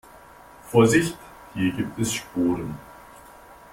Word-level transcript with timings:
Vorsicht, 0.63 1.15
hier 1.53 1.71
gibt 1.73 1.99
es 1.99 2.11
Sporen. 2.11 2.75